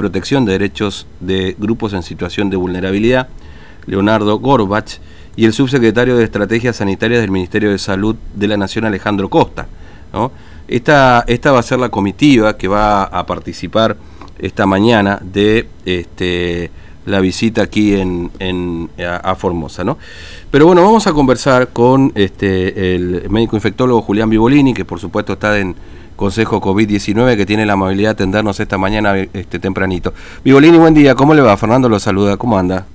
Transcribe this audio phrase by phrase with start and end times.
[0.00, 3.28] Protección de Derechos de Grupos en Situación de Vulnerabilidad,
[3.84, 4.98] Leonardo Gorbach,
[5.36, 9.66] y el subsecretario de Estrategias Sanitarias del Ministerio de Salud de la Nación, Alejandro Costa.
[10.68, 13.98] Esta, esta va a ser la comitiva que va a participar
[14.38, 16.70] esta mañana de este,
[17.04, 19.98] la visita aquí en, a, Formosa, ¿no?
[20.50, 25.34] Pero bueno, vamos a conversar con este, el médico infectólogo Julián Vivolini, que por supuesto
[25.34, 25.76] está en
[26.20, 30.12] Consejo COVID-19, que tiene la amabilidad de atendernos esta mañana este, tempranito.
[30.44, 31.56] Vivolini, buen día, ¿cómo le va?
[31.56, 32.86] Fernando lo saluda, ¿cómo anda?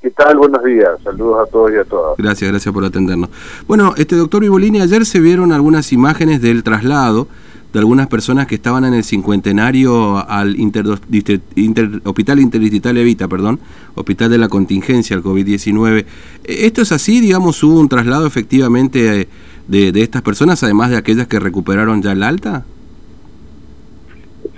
[0.00, 0.38] ¿Qué tal?
[0.38, 0.90] Buenos días.
[1.04, 2.16] Saludos a todos y a todas.
[2.18, 3.30] Gracias, gracias por atendernos.
[3.68, 7.28] Bueno, este doctor Vivolini, ayer se vieron algunas imágenes del traslado
[7.72, 13.60] de algunas personas que estaban en el cincuentenario al inter, Hospital Interdistrital Evita, perdón,
[13.94, 16.04] Hospital de la Contingencia, al COVID-19.
[16.42, 17.20] ¿Esto es así?
[17.20, 19.28] Digamos, ¿hubo un traslado efectivamente
[19.68, 22.64] de, de, estas personas, además de aquellas que recuperaron ya el alta?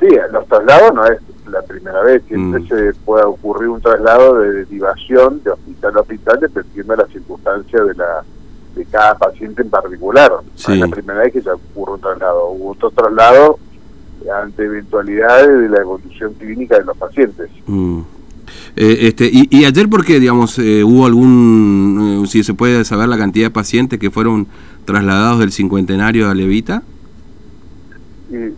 [0.01, 2.69] Sí, los traslados no es la primera vez, siempre mm.
[2.69, 7.87] se puede ocurrir un traslado de derivación de hospital a hospital dependiendo de las circunstancias
[7.87, 8.25] de la
[8.75, 10.33] de cada paciente en particular.
[10.57, 12.49] es la primera vez que se ocurre un traslado.
[12.49, 13.59] Hubo otro traslado
[14.43, 17.51] ante eventualidades de la evolución clínica de los pacientes.
[17.67, 18.01] Mm.
[18.77, 23.09] Eh, este, y, ayer, ¿por qué, digamos, eh, hubo algún, eh, si se puede saber
[23.09, 24.49] la cantidad de pacientes que fueron
[24.85, 26.83] trasladados del cincuentenario a Levita?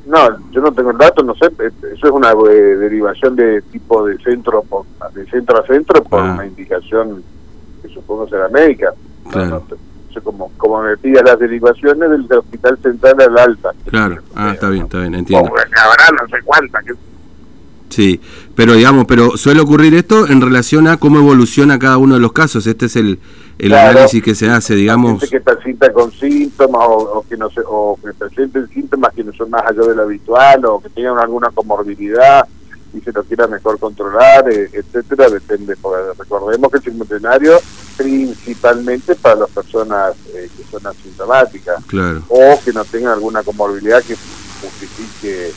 [0.06, 1.50] no, yo no tengo el dato, no sé,
[1.92, 4.64] eso es una derivación de tipo de centro
[5.12, 6.32] de centro a centro por ah.
[6.34, 7.22] una indicación
[7.82, 8.94] que supongo será médica.
[9.30, 9.66] Claro
[10.20, 13.72] como, como me pide las derivaciones del Hospital Central al Alta.
[13.86, 15.50] Claro, ah, está bien, está bien, entiendo.
[15.50, 16.84] habrá no sé cuántas.
[17.88, 18.20] Sí,
[18.54, 22.32] pero digamos, pero suele ocurrir esto en relación a cómo evoluciona cada uno de los
[22.32, 22.66] casos.
[22.66, 23.18] Este es el,
[23.58, 25.22] el análisis que se hace, digamos.
[25.28, 29.50] que presenta con síntomas o, que no se, o que presenten síntomas que no son
[29.50, 32.46] más allá de lo habitual o que tengan alguna comorbilidad
[32.92, 35.74] y se lo quiera mejor controlar, eh, etcétera, depende.
[36.18, 37.58] recordemos que el cincuentenario
[37.96, 41.82] principalmente para las personas eh, que son asintomáticas
[42.28, 44.16] o que no tengan alguna comorbilidad que
[44.60, 45.52] justifique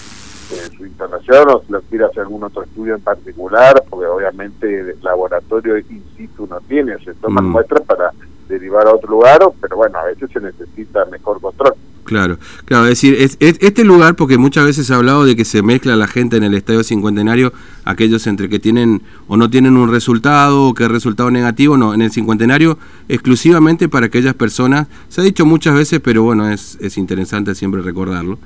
[0.80, 5.78] su o si lo quiera hacer algún otro estudio en particular, porque obviamente el laboratorio
[5.78, 7.52] in situ no tiene, se toman mm.
[7.52, 8.12] muestras para
[8.48, 11.74] derivar a otro lugar, pero bueno, a veces se necesita mejor control.
[12.06, 15.46] Claro, claro, es decir, es, este lugar, porque muchas veces se ha hablado de que
[15.46, 17.54] se mezcla la gente en el estadio cincuentenario,
[17.86, 21.94] aquellos entre que tienen o no tienen un resultado o que es resultado negativo, no,
[21.94, 22.80] en el cincuentenario
[23.10, 27.84] exclusivamente para aquellas personas, se ha dicho muchas veces, pero bueno, es, es interesante siempre
[27.84, 28.40] recordarlo,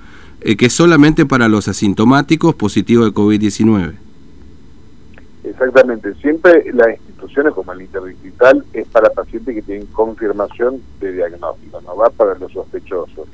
[0.43, 3.93] eh, que es solamente para los asintomáticos positivos de COVID-19.
[5.43, 11.81] Exactamente, siempre las instituciones como el interdistrital es para pacientes que tienen confirmación de diagnóstico,
[11.81, 13.27] no va para los sospechosos.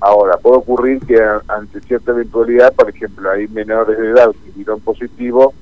[0.00, 1.16] Ahora, puede ocurrir que
[1.46, 5.54] ante cierta eventualidad, por ejemplo, hay menores de edad que dieron positivo,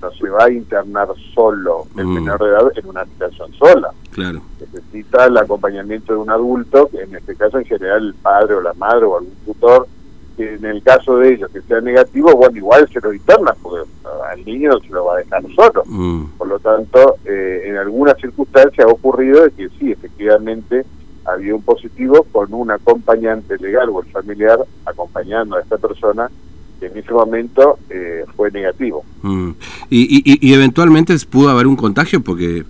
[0.00, 2.14] no se va a internar solo el mm.
[2.14, 3.90] menor de edad en una habitación sola.
[4.12, 4.40] Claro.
[4.60, 8.74] Necesita el acompañamiento de un adulto, en este caso en general el padre o la
[8.74, 9.88] madre o algún tutor,
[10.38, 13.90] que en el caso de ellos que sea negativo, bueno, igual se lo interna, porque
[14.30, 15.82] al niño no se lo va a dejar solo.
[15.84, 16.24] Mm.
[16.38, 20.86] Por lo tanto, eh, en algunas circunstancias ha ocurrido de que sí, efectivamente,
[21.24, 26.30] había un positivo con un acompañante legal o el familiar acompañando a esta persona
[26.78, 29.04] que en ese momento eh, fue negativo.
[29.22, 29.50] Mm.
[29.90, 32.64] Y, y, eventualmente pudo haber un contagio porque,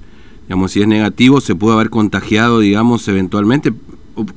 [0.47, 3.75] digamos, si es negativo se pudo haber contagiado, digamos, eventualmente,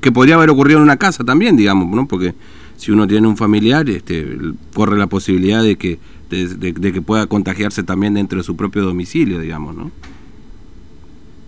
[0.02, 2.06] que podría haber ocurrido en una casa también, digamos, ¿no?
[2.09, 2.34] Porque
[2.81, 4.25] si uno tiene un familiar, este,
[4.74, 6.00] corre la posibilidad de que,
[6.31, 9.92] de que pueda contagiarse también dentro de su propio domicilio, digamos, ¿no?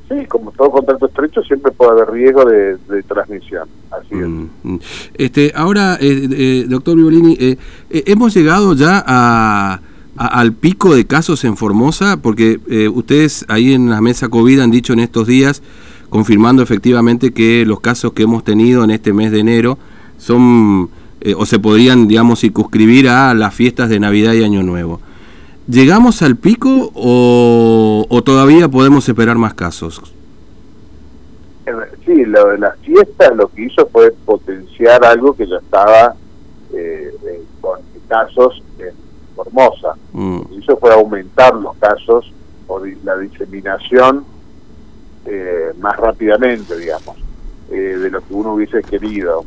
[0.10, 2.78] Sí, como todo contacto estrecho siempre puede haber riesgo de,
[3.08, 3.68] transmisión.
[3.90, 4.28] Así es.
[4.28, 4.80] Mm, mm.
[5.16, 7.58] Este, ahora, eh, eh, doctor Violini, eh,
[7.90, 9.80] hemos llegado ya a,
[10.16, 12.60] al pico de casos en Formosa, porque
[12.94, 15.64] ustedes ahí en la mesa COVID han dicho en estos días,
[16.12, 19.80] confirmando efectivamente que los casos que hemos tenido en este mes de enero
[20.20, 20.92] son
[21.38, 25.00] o se podrían, digamos, circunscribir a las fiestas de Navidad y Año Nuevo.
[25.68, 30.14] ¿Llegamos al pico o, todavía podemos esperar más casos?
[32.06, 36.16] Sí, lo de las fiestas lo que hizo fue potenciar algo que ya estaba
[36.74, 37.14] eh,
[37.62, 37.80] con
[38.10, 38.94] casos en
[39.38, 39.94] Formosa.
[40.12, 40.38] Mm.
[40.40, 42.30] Lo que hizo fue aumentar los casos
[42.68, 44.26] o la diseminación
[45.26, 47.16] eh, más rápidamente, digamos,
[47.72, 49.46] eh, de lo que uno hubiese querido.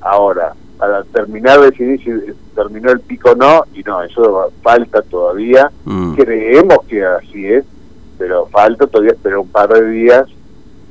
[0.00, 5.02] Ahora, para terminar de decidir si terminó el pico o no, y no, eso falta
[5.02, 5.70] todavía.
[5.84, 6.14] Mm.
[6.14, 7.64] Creemos que así es,
[8.18, 10.26] pero falta todavía esperar un par de días,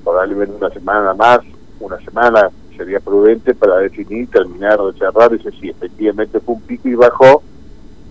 [0.04, 1.40] probablemente una semana más,
[1.80, 6.88] una semana sería prudente para definir, terminar de cerrar, y si efectivamente fue un pico
[6.88, 7.44] y bajó,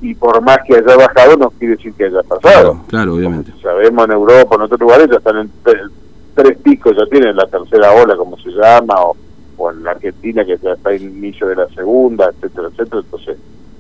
[0.03, 2.81] y por más que haya bajado no quiere decir que haya pasado.
[2.89, 3.53] Claro, obviamente.
[3.63, 5.51] sabemos en Europa, en otros lugares ya están en
[6.35, 9.17] tres picos, ya tienen la tercera ola, como se llama, o,
[9.61, 13.03] o en la Argentina que está en el inicio de la segunda, etcétera, etcétera.
[13.03, 13.37] Entonces,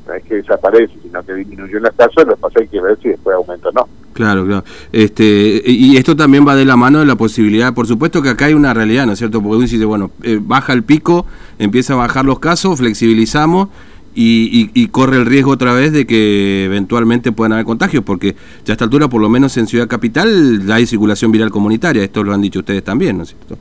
[0.06, 2.80] no es que desaparece, sino que disminuyó en las casos, lo que pasa hay que
[2.80, 3.88] ver si después aumenta o no.
[4.12, 4.64] Claro, claro.
[4.92, 8.46] Este, y esto también va de la mano de la posibilidad, por supuesto que acá
[8.46, 9.40] hay una realidad, ¿no es cierto?
[9.40, 11.24] Porque uno dice, bueno, eh, baja el pico,
[11.58, 13.68] empieza a bajar los casos, flexibilizamos
[14.14, 18.34] y, corre el riesgo otra vez de que eventualmente puedan haber contagios, porque
[18.64, 22.22] ya a esta altura, por lo menos en Ciudad Capital, hay circulación viral comunitaria, esto
[22.22, 23.56] lo han dicho ustedes también, ¿no es cierto?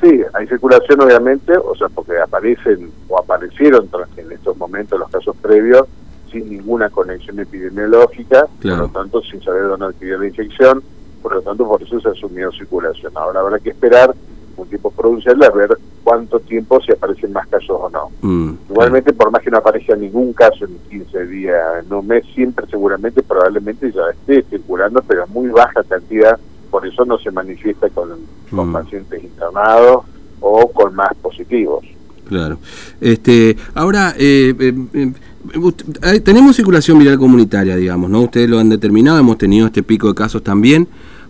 [0.00, 5.36] Sí, hay circulación obviamente, o sea, porque aparecen o aparecieron en estos momentos los casos
[5.42, 5.86] previos
[6.32, 10.82] sin ninguna conexión epidemiológica, por lo tanto sin saber dónde adquirió la infección,
[11.22, 13.12] por lo tanto por eso se asumió circulación.
[13.16, 14.14] Ahora habrá que esperar
[14.56, 18.10] un tiempo prudencial a ver cuánto tiempo si aparecen más casos o no.
[18.20, 22.24] Mm, Igualmente, por más que no aparezca ningún caso en 15 días, en un mes,
[22.34, 26.38] siempre seguramente, probablemente ya esté circulando, pero muy baja cantidad,
[26.70, 28.10] por eso no se manifiesta con,
[28.50, 28.72] con mm.
[28.72, 30.04] pacientes internados
[30.40, 31.84] o con más positivos.
[32.28, 32.58] Claro.
[33.00, 35.12] Este, ahora, eh, eh,
[36.02, 38.20] eh, tenemos circulación viral comunitaria, digamos, ¿no?
[38.22, 40.86] Ustedes lo han determinado, hemos tenido este pico de casos también.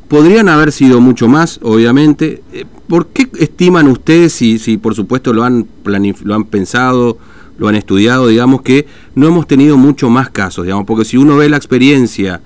[0.09, 2.43] Podrían haber sido mucho más, obviamente.
[2.53, 5.67] Eh, ¿Por qué estiman ustedes, si, si por supuesto lo han,
[6.25, 7.17] lo han pensado,
[7.57, 11.37] lo han estudiado, digamos, que no hemos tenido mucho más casos, digamos, porque si uno
[11.37, 12.41] ve la experiencia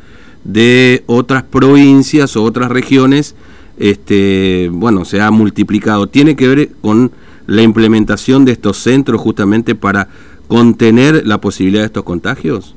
[0.44, 3.34] de otras provincias o otras regiones,
[3.78, 6.06] este, bueno, se ha multiplicado.
[6.06, 7.10] ¿Tiene que ver con
[7.46, 10.08] la implementación de estos centros justamente para
[10.48, 12.74] contener la posibilidad de estos contagios?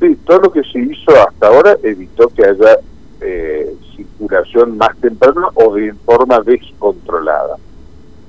[0.00, 2.78] Sí, todo lo que se hizo hasta ahora evitó que haya
[3.20, 7.56] eh, circulación más temprana o de forma descontrolada.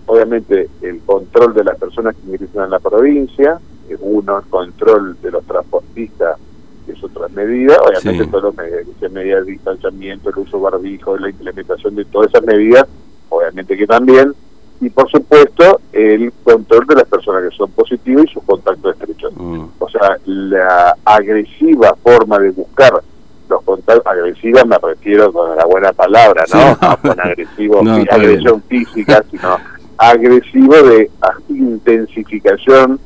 [0.07, 3.59] Obviamente el control de las personas que ingresan en la provincia,
[4.00, 6.38] uno, el control de los transportistas,
[7.13, 11.29] que es otra medida, obviamente todo lo que medidas de distanciamiento, el uso barbijo, la
[11.29, 12.85] implementación de todas esas medidas,
[13.29, 14.33] obviamente que también,
[14.81, 19.33] y por supuesto el control de las personas que son positivas y sus contactos estrechos.
[19.35, 19.65] Mm.
[19.79, 23.01] O sea, la agresiva forma de buscar
[23.50, 26.77] los contactos agresivos me refiero con la buena palabra, ¿no?
[26.81, 27.79] no con agresivo,
[28.11, 29.57] agresión física, sino
[29.97, 31.09] agresivo de
[31.50, 33.00] intensificación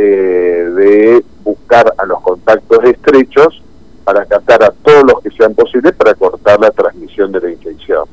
[0.00, 3.62] eh, de buscar a los contactos estrechos
[4.04, 8.04] para captar a todos los que sean posibles para cortar la transmisión de la infección.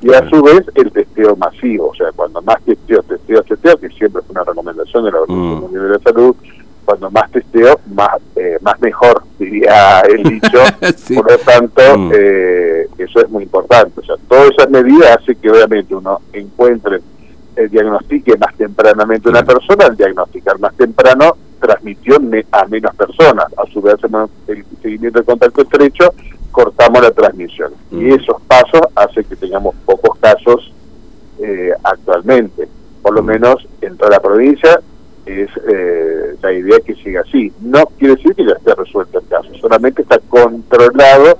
[0.00, 3.88] Y a su vez el testeo masivo, o sea, cuando más testeo, testeo, testeo, que
[3.90, 5.60] siempre es una recomendación de la Organización mm.
[5.60, 6.36] Mundial de la Salud,
[6.84, 10.58] cuando más testeo, más, eh, más mejor, diría el dicho.
[11.14, 12.12] Por lo tanto, mm.
[12.14, 14.00] eh, eso es muy importante.
[14.00, 17.00] O sea, todas esas medidas hacen que obviamente uno encuentre,
[17.56, 22.16] el diagnostique más tempranamente una persona, al diagnosticar más temprano, transmitió
[22.52, 23.46] a menos personas.
[23.56, 26.12] A su vez, hacemos el seguimiento de contacto estrecho,
[26.50, 27.72] cortamos la transmisión.
[27.90, 28.12] Y mm.
[28.14, 30.72] esos pasos hacen que tengamos pocos casos
[31.40, 32.68] eh, actualmente.
[33.02, 33.26] Por lo mm.
[33.26, 34.80] menos en toda la provincia
[35.26, 37.52] es eh, la idea que siga así.
[37.60, 41.38] No quiere decir que ya esté resuelto el caso, solamente está controlado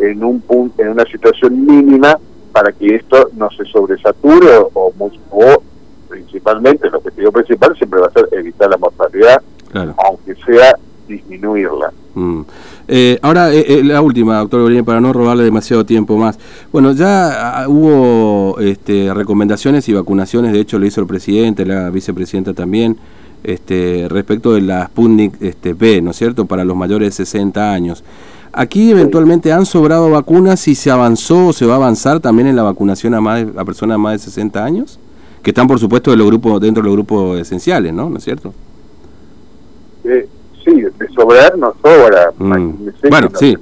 [0.00, 2.18] en un punto, en una situación mínima
[2.56, 4.94] para que esto no se sobresature o,
[5.30, 5.62] o,
[6.08, 9.42] principalmente, el objetivo principal siempre va a ser evitar la mortalidad,
[9.74, 10.74] aunque sea
[11.06, 11.92] disminuirla.
[12.14, 12.40] Mm.
[12.88, 16.38] Eh, ahora, eh, la última, doctor Bolín, para no robarle demasiado tiempo más.
[16.72, 21.90] Bueno, ya ah, hubo este, recomendaciones y vacunaciones, de hecho lo hizo el presidente, la
[21.90, 22.96] vicepresidenta también,
[23.44, 27.70] este, respecto de la Sputnik este, B, ¿no es cierto?, para los mayores de 60
[27.70, 28.02] años.
[28.58, 32.56] Aquí eventualmente han sobrado vacunas y se avanzó o se va a avanzar también en
[32.56, 34.98] la vacunación a, más, a personas de más de 60 años,
[35.42, 38.08] que están por supuesto de los grupos, dentro de los grupos esenciales, ¿no?
[38.08, 38.54] ¿No es cierto?
[40.04, 40.26] Eh,
[40.64, 42.32] sí, de sobrar no sobra.
[42.38, 42.92] Mm.
[43.10, 43.58] Bueno, sí.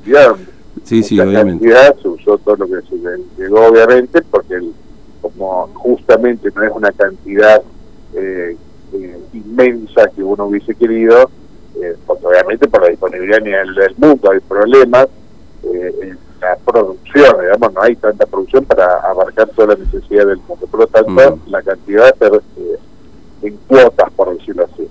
[0.85, 1.69] sí, sí, obviamente.
[2.01, 2.97] se usó todo lo que se
[3.37, 4.61] llegó, obviamente, porque
[5.21, 7.61] como justamente no es una cantidad
[8.15, 8.57] eh,
[8.93, 11.29] eh, inmensa que uno hubiese querido,
[11.81, 15.09] eh, porque obviamente por la disponibilidad a nivel del mundo hay problemas,
[15.65, 20.39] eh, en la producción, digamos, no hay tanta producción para abarcar toda la necesidad del
[20.39, 20.67] mundo.
[20.67, 21.51] Por lo tanto, mm.
[21.51, 22.79] la cantidad de eh,
[23.43, 24.89] en cuotas, por decirlo así.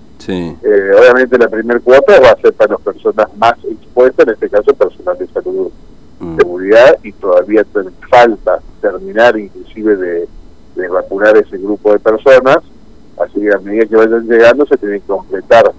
[0.98, 4.74] obviamente la primera cuota va a ser para las personas más expuestas, en este caso
[4.74, 5.70] personal de salud,
[6.20, 6.36] mm.
[6.36, 7.64] seguridad, y todavía
[8.08, 10.28] falta terminar inclusive de,
[10.76, 12.58] de vacunar ese grupo de personas
[13.18, 15.70] Así que a medida que vayan llegando se tiene que completar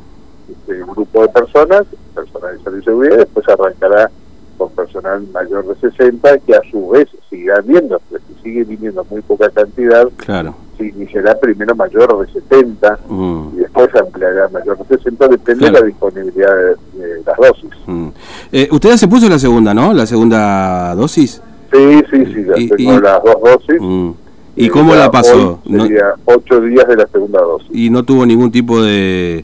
[0.50, 1.84] este grupo de personas,
[2.14, 4.12] personal de salud y seguridad, y después arrancará
[4.58, 9.22] con personal mayor de 60, que a su vez sigue viendo, porque sigue viniendo muy
[9.22, 10.56] poca cantidad, claro.
[10.78, 13.48] se iniciará primero mayor de 70 Mm.
[13.56, 15.74] y después ampliará mayor de 60, depende Claro.
[15.76, 17.70] de la disponibilidad de, de las dosis.
[17.86, 18.08] Mm.
[18.52, 19.94] Eh, usted ya se puso la segunda, ¿no?
[19.94, 21.42] La segunda dosis.
[21.74, 23.82] Sí, sí, sí, ya Y- tengo y- las dos dosis.
[23.82, 24.12] Mm.
[24.58, 25.60] ¿Y cómo la pasó?
[25.66, 27.68] No- Sería ocho días de la segunda dosis.
[27.74, 29.44] y no tuvo ningún tipo de,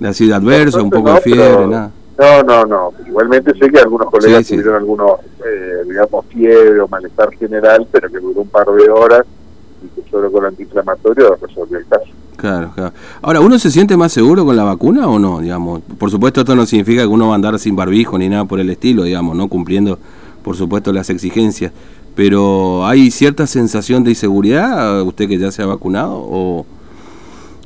[0.00, 1.90] de así de adverso, un poco de no, fiebre, pero- nada.
[2.18, 2.92] No, no, no.
[3.06, 4.54] Igualmente sé que algunos colegas Sí, sí.
[4.56, 9.22] tuvieron algunos, eh, digamos, fiebre o malestar general, pero que duró un par de horas
[9.84, 12.06] y que solo con antiinflamatorio resolvió el caso.
[12.36, 12.92] Claro, claro.
[13.22, 15.38] Ahora, ¿uno se siente más seguro con la vacuna o no?
[15.40, 18.44] Digamos, por supuesto esto no significa que uno va a andar sin barbijo ni nada
[18.46, 19.98] por el estilo, digamos, no cumpliendo,
[20.42, 21.70] por supuesto, las exigencias.
[22.16, 26.66] Pero ¿hay cierta sensación de inseguridad usted que ya se ha vacunado o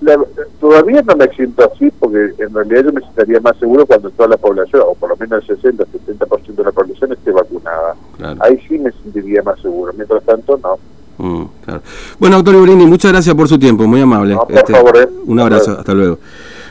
[0.03, 0.19] La-
[0.61, 4.29] todavía no me siento así porque en realidad yo me sentiría más seguro cuando toda
[4.29, 7.95] la población, o por lo menos el 60-70% de la población esté vacunada.
[8.17, 8.41] claro?
[8.43, 9.93] Ahí sí me sentiría más seguro.
[9.97, 10.79] Mientras tanto, no.
[11.19, 11.83] Mm, claro.
[12.19, 14.35] Bueno, doctor Ibolini, muchas gracias por su tiempo, muy amable.
[14.35, 15.09] No, por favor, eh.
[15.27, 16.19] Un abrazo, hasta luego.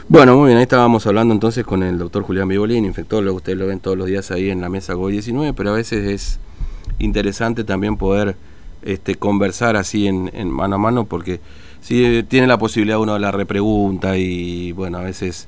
[0.10, 3.68] Bueno, muy bien, ahí estábamos hablando entonces con el doctor Julián Bibolini, infectólogo, ustedes lo
[3.68, 6.40] ven todos los días ahí en la mesa COVID-19, pero a veces es
[7.00, 8.36] interesante también poder
[8.82, 11.40] este, conversar así en, en mano a mano, porque
[11.82, 15.48] si tiene la posibilidad uno de la repregunta y bueno, a veces